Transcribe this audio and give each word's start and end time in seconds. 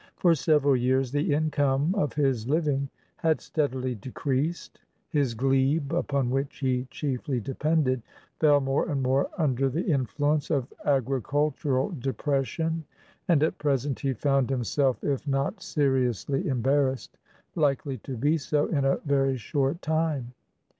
For 0.17 0.33
several 0.33 0.75
years 0.75 1.11
the 1.11 1.31
income 1.31 1.93
of 1.93 2.13
his 2.15 2.47
living 2.49 2.89
had 3.17 3.39
steadily 3.39 3.93
decreased; 3.93 4.81
his 5.09 5.35
glebe, 5.35 5.93
upon 5.93 6.31
which 6.31 6.57
he 6.57 6.87
chiefly 6.89 7.39
depended, 7.39 8.01
fell 8.39 8.61
more 8.61 8.89
and 8.89 9.03
more 9.03 9.29
under 9.37 9.69
the 9.69 9.85
influence 9.85 10.49
of 10.49 10.73
agricultural 10.85 11.91
depression, 11.99 12.83
and 13.27 13.43
at 13.43 13.59
present 13.59 13.99
he 13.99 14.13
found 14.13 14.49
himself, 14.49 14.97
if 15.03 15.27
not 15.27 15.61
seriously 15.61 16.47
embarrassed, 16.47 17.19
likely 17.53 17.99
to 17.99 18.17
be 18.17 18.39
so 18.39 18.65
in 18.69 18.83
a 18.83 18.97
very 19.05 19.37
short 19.37 19.83
time. 19.83 20.33